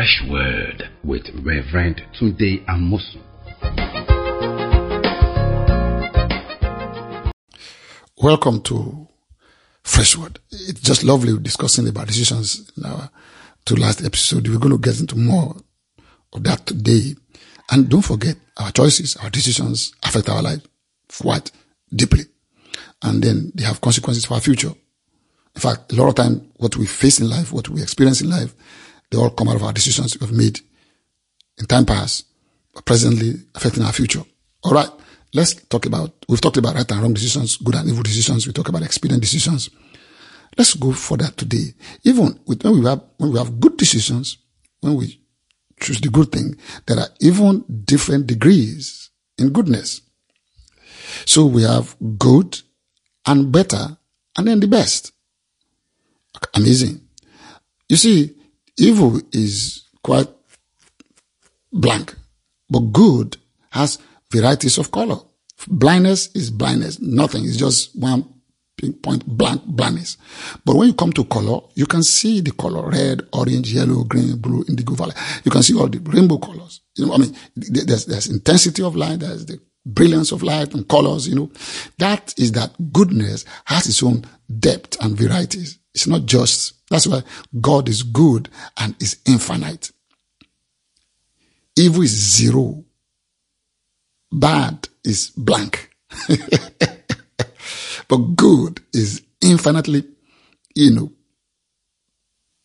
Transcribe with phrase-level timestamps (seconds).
[0.00, 3.20] Fresh Word with Reverend Tunde Amosu.
[8.16, 9.08] Welcome to
[9.82, 10.38] Fresh Word.
[10.52, 13.10] It's just lovely discussing about decisions in our
[13.66, 14.48] two last episode.
[14.48, 15.54] We're going to get into more
[16.32, 17.14] of that today.
[17.70, 20.62] And don't forget, our choices, our decisions affect our life.
[21.20, 21.50] What?
[21.94, 22.22] Deeply.
[23.02, 24.72] And then they have consequences for our future.
[25.54, 28.30] In fact, a lot of time, what we face in life, what we experience in
[28.30, 28.54] life,
[29.10, 30.60] they all come out of our decisions we've made
[31.58, 32.26] in time past,
[32.74, 34.22] but presently affecting our future.
[34.64, 34.88] All right.
[35.32, 38.46] Let's talk about, we've talked about right and wrong decisions, good and evil decisions.
[38.46, 39.70] We talk about expedient decisions.
[40.58, 41.74] Let's go for that today.
[42.02, 44.38] Even with, when we have, when we have good decisions,
[44.80, 45.20] when we
[45.80, 50.02] choose the good thing, there are even different degrees in goodness.
[51.26, 52.60] So we have good
[53.26, 53.98] and better
[54.36, 55.12] and then the best.
[56.54, 57.00] Amazing.
[57.88, 58.36] You see,
[58.80, 60.28] evil is quite
[61.72, 62.14] blank,
[62.68, 63.36] but good
[63.70, 63.98] has
[64.30, 65.18] varieties of color.
[65.68, 67.00] Blindness is blindness.
[67.00, 67.44] Nothing.
[67.44, 68.24] It's just one
[68.80, 70.16] pinpoint blank blindness.
[70.64, 74.38] But when you come to color, you can see the color red, orange, yellow, green,
[74.38, 75.16] blue, indigo, violet.
[75.44, 76.80] You can see all the rainbow colors.
[76.96, 79.20] You know, I mean, there's, there's intensity of light.
[79.20, 81.50] There's the brilliance of light and colors, you know.
[81.98, 84.24] That is that goodness has its own
[84.58, 85.78] depth and varieties.
[85.94, 87.22] It's not just, that's why
[87.60, 89.92] God is good and is infinite.
[91.76, 92.84] Evil is zero.
[94.32, 95.90] Bad is blank.
[98.08, 100.04] but good is infinitely,
[100.74, 101.12] you know,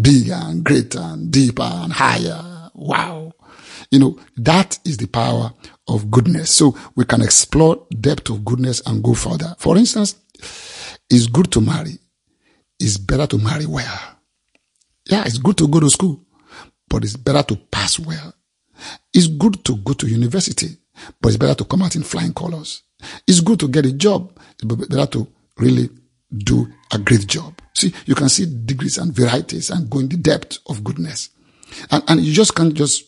[0.00, 2.70] bigger and greater and deeper and higher.
[2.74, 3.32] Wow.
[3.90, 5.52] You know, that is the power
[5.88, 6.54] of goodness.
[6.54, 9.56] So we can explore depth of goodness and go further.
[9.58, 10.16] For instance,
[11.08, 11.98] it's good to marry.
[12.80, 14.00] It's better to marry well.
[15.08, 16.24] Yeah, it's good to go to school,
[16.88, 18.34] but it's better to pass well.
[19.12, 20.78] It's good to go to university,
[21.20, 22.82] but it's better to come out in flying colors.
[23.26, 25.28] It's good to get a job, it's better to
[25.58, 25.90] really
[26.36, 27.60] do a great job.
[27.74, 31.30] See, you can see degrees and varieties and go in the depth of goodness.
[31.90, 33.04] And, and you just can't just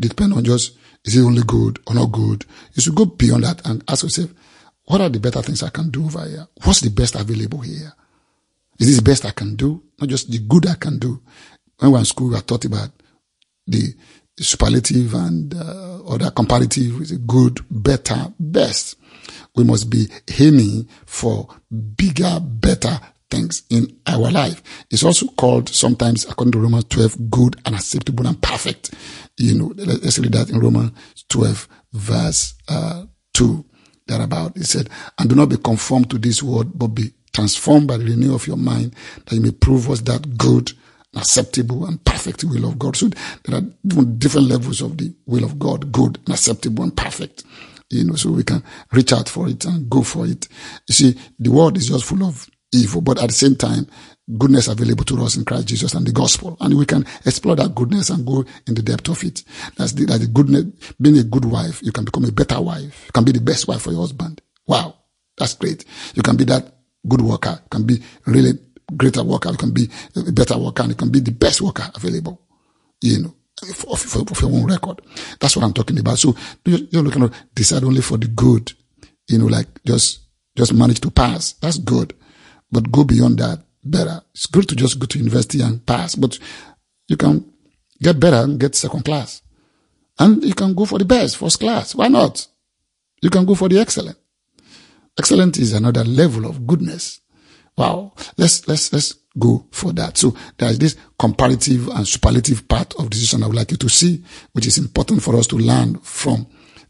[0.00, 2.44] depend on just, is it only good or not good?
[2.74, 4.30] You should go beyond that and ask yourself,
[4.84, 6.46] what are the better things I can do over here?
[6.62, 7.92] What's the best available here?
[8.78, 9.82] Is this the best I can do?
[10.00, 11.22] Not just the good I can do.
[11.78, 12.90] When we were in school, we were taught about
[13.66, 13.94] the
[14.38, 18.96] superlative and uh, other comparative is good, better, best.
[19.54, 20.08] We must be
[20.38, 21.48] aiming for
[21.96, 22.98] bigger, better
[23.30, 24.62] things in our life.
[24.90, 28.92] It's also called sometimes, according to Romans 12, good and acceptable and perfect.
[29.38, 30.92] You know, let's read that in Romans
[31.28, 33.64] 12, verse uh, 2,
[34.06, 34.56] thereabout.
[34.56, 38.04] It said, and do not be conformed to this world, but be transformed by the
[38.04, 38.94] renewal of your mind,
[39.26, 40.72] that you may prove what's that good,
[41.16, 42.96] acceptable, and perfect will of God.
[42.96, 43.10] So
[43.44, 47.44] there are different levels of the will of God, good, and acceptable, and perfect.
[47.90, 48.62] You know, so we can
[48.92, 50.48] reach out for it and go for it.
[50.88, 53.86] You see, the world is just full of evil, but at the same time,
[54.38, 56.56] goodness available to us in Christ Jesus and the gospel.
[56.60, 59.44] And we can explore that goodness and go in the depth of it.
[59.76, 60.64] That's the, that's the goodness,
[61.00, 63.04] being a good wife, you can become a better wife.
[63.06, 64.40] You can be the best wife for your husband.
[64.66, 64.96] Wow.
[65.36, 65.84] That's great.
[66.14, 66.72] You can be that
[67.06, 68.52] good worker, you can be really
[68.96, 71.90] greater worker, you can be a better worker, and you can be the best worker
[71.94, 72.40] available,
[73.00, 73.34] you know,
[73.74, 73.96] for,
[74.40, 75.00] your own record.
[75.40, 76.18] That's what I'm talking about.
[76.18, 76.34] So
[76.64, 78.72] you're looking to decide only for the good,
[79.28, 80.20] you know, like just,
[80.56, 81.52] just manage to pass.
[81.54, 82.14] That's good.
[82.70, 84.22] But go beyond that better.
[84.34, 86.38] It's good to just go to university and pass, but
[87.08, 87.44] you can
[88.02, 89.42] get better and get second class.
[90.18, 91.94] And you can go for the best, first class.
[91.94, 92.46] Why not?
[93.20, 94.18] You can go for the excellent.
[95.18, 97.20] Excellent is another level of goodness.
[97.76, 98.12] Wow.
[98.36, 100.16] Let's, let's, let's go for that.
[100.16, 104.24] So there's this comparative and superlative part of decision I would like you to see,
[104.52, 106.46] which is important for us to learn from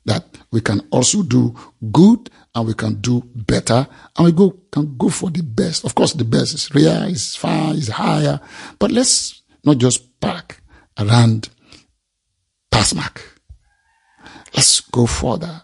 [0.06, 1.54] that we can also do
[1.90, 3.86] good and we can do better
[4.16, 5.84] and we go, can go for the best.
[5.84, 8.40] Of course, the best is rare, is far, is higher,
[8.78, 10.62] but let's not just park
[10.98, 11.48] around
[12.70, 13.40] pass mark.
[14.54, 15.62] Let's go further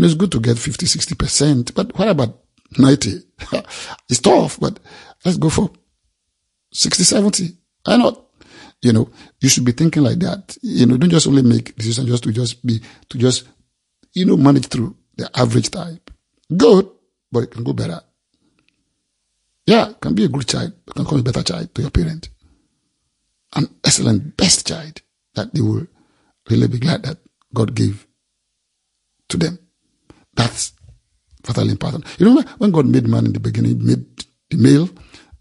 [0.00, 2.40] know, it's good to get 50, 60%, but what about
[2.78, 3.20] 90?
[4.08, 4.78] it's tough, but
[5.24, 5.70] let's go for
[6.72, 7.56] 60, 70.
[7.84, 8.20] Why not?
[8.82, 9.10] You know,
[9.40, 10.58] you should be thinking like that.
[10.62, 13.48] You know, don't just only make decisions just to just be, to just,
[14.12, 16.10] you know, manage through the average type.
[16.54, 16.88] Good,
[17.30, 18.00] but it can go better.
[19.66, 22.28] Yeah, can be a good child, it can become a better child to your parent.
[23.54, 25.00] An excellent, best child
[25.34, 25.86] that they will
[26.50, 27.18] really be glad that
[27.54, 28.06] God gave
[29.28, 29.58] to them.
[30.34, 30.72] That's
[31.44, 32.04] vitally important.
[32.18, 34.04] You know, when God made man in the beginning, he made
[34.50, 34.88] the male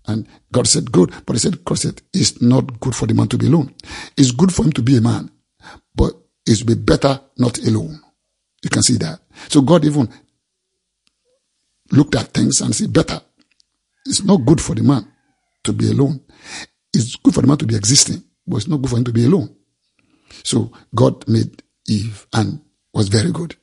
[0.07, 1.11] And God said, good.
[1.25, 3.73] But he said, God said, it's not good for the man to be alone.
[4.17, 5.31] It's good for him to be a man,
[5.95, 6.13] but
[6.45, 7.99] it would be better not alone.
[8.63, 9.19] You can see that.
[9.49, 10.09] So God even
[11.91, 13.21] looked at things and said, better.
[14.05, 15.07] It's not good for the man
[15.63, 16.21] to be alone.
[16.93, 19.13] It's good for the man to be existing, but it's not good for him to
[19.13, 19.55] be alone.
[20.43, 22.61] So God made Eve and
[22.93, 23.55] was very good.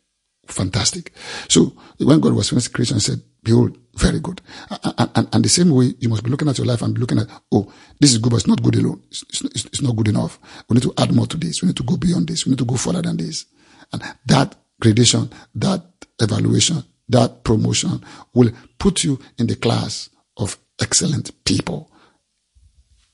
[0.51, 1.13] Fantastic.
[1.49, 4.41] So when God was finished creation, he said, behold, very good.
[4.71, 7.19] And, and, and, the same way, you must be looking at your life and looking
[7.19, 9.03] at, oh, this is good, but it's not good alone.
[9.09, 10.39] It's, it's, it's not good enough.
[10.69, 11.63] We need to add more to this.
[11.63, 12.45] We need to go beyond this.
[12.45, 13.47] We need to go further than this.
[13.93, 15.83] And that gradation, that
[16.21, 18.05] evaluation, that promotion
[18.35, 21.91] will put you in the class of excellent people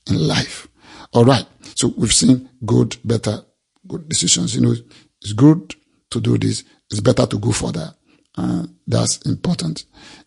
[0.09, 0.67] in life.
[1.13, 1.45] All right.
[1.75, 3.41] So we've seen good, better,
[3.87, 4.55] good decisions.
[4.55, 4.75] You know,
[5.21, 5.75] it's good
[6.11, 6.63] to do this.
[6.89, 7.93] It's better to go further.
[8.35, 9.85] Uh, that's important.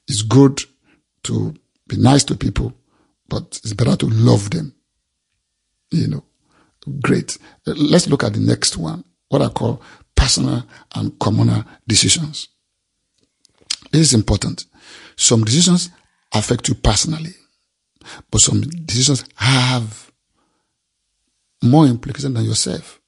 [0.08, 0.60] It's good
[1.24, 1.54] to
[1.86, 2.72] be nice to people,
[3.28, 4.74] but it's better to love them.
[5.90, 6.24] You know,
[7.00, 7.38] great.
[7.66, 9.04] Let's look at the next one.
[9.28, 9.80] What I call
[10.14, 10.64] personal
[10.94, 12.48] and communal decisions.
[13.90, 14.66] This is important.
[15.16, 15.90] Some decisions
[16.32, 17.34] affect you personally,
[18.30, 20.10] but some decisions have
[21.62, 23.00] more implications than yourself.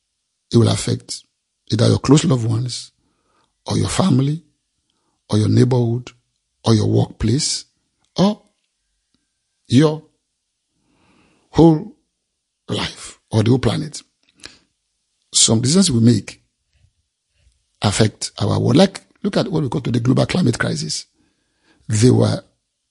[0.52, 1.24] It will affect
[1.70, 2.92] either your close loved ones
[3.66, 4.42] or your family
[5.30, 6.10] or your neighborhood
[6.64, 7.64] or your workplace
[8.16, 8.42] or
[9.68, 10.02] your
[11.50, 11.96] whole
[12.68, 14.02] life or the whole planet.
[15.34, 16.42] Some decisions we make
[17.80, 18.76] affect our world.
[18.76, 21.06] Like, look at what we call to the global climate crisis.
[21.88, 22.42] They were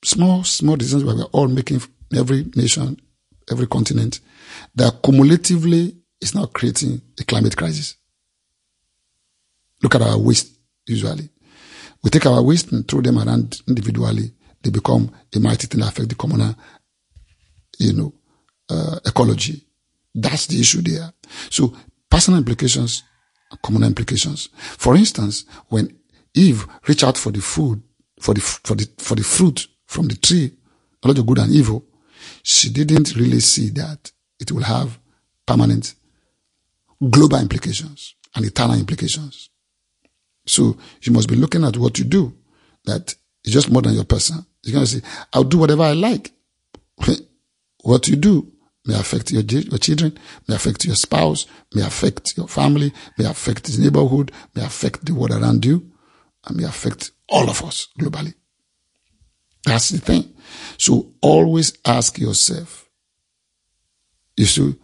[0.04, 1.82] small, small decisions we were all making
[2.16, 3.00] every nation,
[3.50, 4.20] every continent
[4.76, 7.96] that cumulatively is now creating a climate crisis.
[9.82, 11.30] Look at our waste usually.
[12.04, 14.32] We take our waste and throw them around individually.
[14.62, 16.56] They become a mighty thing that affect the communal,
[17.80, 18.14] you know,
[18.70, 19.66] uh, ecology.
[20.14, 21.14] That's the issue there.
[21.50, 21.76] So
[22.10, 23.04] personal implications,
[23.64, 24.50] communal implications.
[24.56, 25.96] For instance, when
[26.34, 27.82] Eve reached out for the food,
[28.20, 30.52] for the, for the, for the fruit from the tree,
[31.04, 31.86] knowledge of good and evil,
[32.44, 35.00] she didn't really see that it will have
[35.46, 35.96] permanent
[37.10, 39.51] global implications and eternal implications.
[40.46, 42.34] So you must be looking at what you do
[42.86, 44.46] that is just more than your person.
[44.66, 45.02] Going to say,
[45.34, 46.32] I'll do whatever I like.
[47.84, 48.52] what you do
[48.86, 50.18] may affect your, your children,
[50.48, 55.14] may affect your spouse, may affect your family, may affect the neighborhood, may affect the
[55.14, 55.92] world around you,
[56.46, 58.34] and may affect all of us globally.
[59.66, 60.34] That's the thing.
[60.78, 62.90] So always ask yourself.
[64.38, 64.76] You see,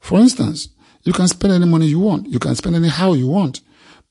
[0.00, 0.68] for instance,
[1.02, 2.26] you can spend any money you want.
[2.26, 3.60] You can spend any how you want.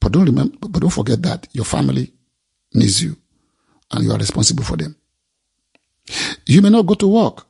[0.03, 2.11] But don't remember, but don't forget that your family
[2.73, 3.15] needs you
[3.89, 4.97] and you are responsible for them.
[6.45, 7.47] You may not go to work,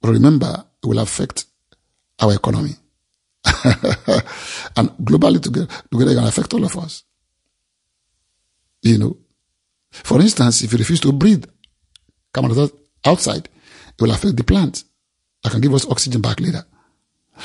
[0.00, 1.44] but remember it will affect
[2.18, 2.74] our economy.
[4.76, 7.04] and globally together, together it can affect all of us.
[8.82, 9.16] You know,
[9.92, 11.44] for instance, if you refuse to breathe
[12.32, 12.68] carbon
[13.04, 14.82] outside, it will affect the plant
[15.44, 16.64] that can give us oxygen back later.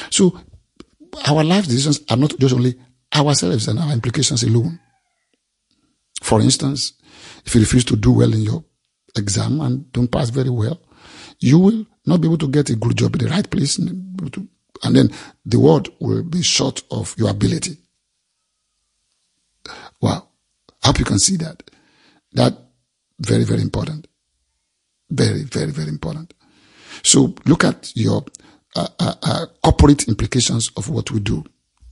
[0.09, 0.39] So
[1.27, 2.73] our life decisions are not just only
[3.15, 4.79] ourselves and our implications alone.
[6.21, 6.93] For instance,
[7.45, 8.63] if you refuse to do well in your
[9.17, 10.81] exam and don't pass very well,
[11.39, 14.95] you will not be able to get a good job in the right place, and
[14.95, 15.09] then
[15.45, 17.77] the world will be short of your ability.
[20.01, 20.27] Wow.
[20.83, 21.69] I hope you can see that.
[22.33, 22.57] That
[23.19, 24.07] very, very important.
[25.09, 26.33] Very, very, very important.
[27.03, 28.23] So look at your
[28.75, 31.44] uh, uh, uh, corporate implications of what we do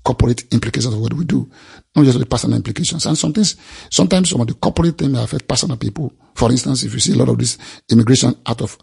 [0.03, 1.49] corporate implications of what we do,
[1.95, 3.05] not just the personal implications.
[3.05, 3.55] And sometimes,
[3.91, 6.13] sometimes some of the corporate things may affect personal people.
[6.35, 7.57] For instance, if you see a lot of this
[7.91, 8.77] immigration out of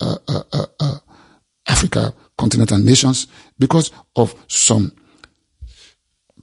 [0.00, 0.98] uh, uh, uh, uh,
[1.68, 3.26] Africa, continent, and nations,
[3.58, 4.92] because of some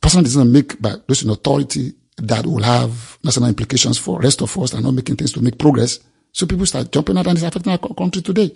[0.02, 4.58] personal decisions made by those in authority that will have national implications for rest of
[4.58, 6.00] us and not making things to make progress.
[6.32, 8.54] So people start jumping out and it's affecting our country today.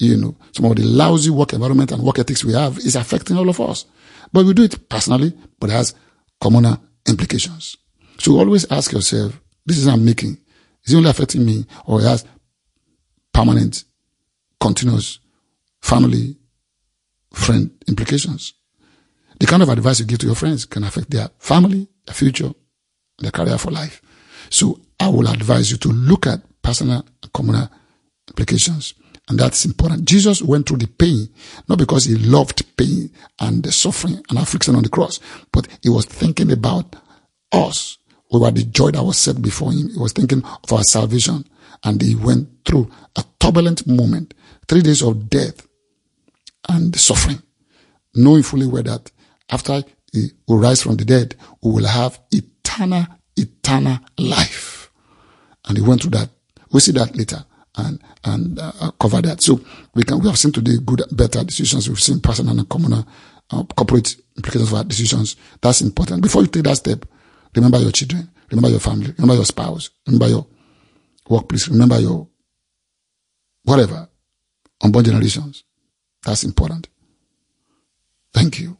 [0.00, 3.36] You know, some of the lousy work environment and work ethics we have is affecting
[3.36, 3.86] all of us.
[4.32, 5.94] But we do it personally, but it has
[6.40, 7.76] communal implications.
[8.18, 10.38] So always ask yourself, this is I'm making.
[10.84, 12.24] Is it only affecting me or it has
[13.32, 13.84] permanent,
[14.60, 15.20] continuous
[15.80, 16.36] family,
[17.32, 18.54] friend implications?
[19.38, 22.52] The kind of advice you give to your friends can affect their family, their future,
[23.18, 24.02] their career for life.
[24.50, 27.68] So I will advise you to look at personal and communal
[28.28, 28.94] implications.
[29.28, 30.04] And that's important.
[30.04, 31.28] Jesus went through the pain,
[31.68, 35.18] not because he loved pain and the suffering and affliction on the cross,
[35.50, 36.96] but he was thinking about
[37.52, 37.96] us.
[38.30, 39.88] We were the joy that was set before him.
[39.90, 41.46] He was thinking of our salvation
[41.84, 44.34] and he went through a turbulent moment
[44.68, 45.66] three days of death
[46.68, 47.42] and suffering,
[48.14, 49.10] knowing fully well that
[49.50, 54.90] after he will rise from the dead, we will have eternal, eternal life.
[55.66, 56.28] And he went through that.
[56.70, 57.44] We'll see that later
[57.76, 59.42] and and uh, cover that.
[59.42, 59.60] So
[59.94, 61.88] we can we have seen today good, better decisions.
[61.88, 63.06] We've seen personal and communal,
[63.50, 65.36] uh, corporate implications of our decisions.
[65.60, 66.22] That's important.
[66.22, 67.04] Before you take that step,
[67.54, 70.46] remember your children, remember your family, remember your spouse, remember your
[71.28, 72.28] workplace, remember your
[73.64, 74.08] whatever
[74.82, 75.64] unborn generations.
[76.24, 76.88] That's important.
[78.32, 78.76] Thank you.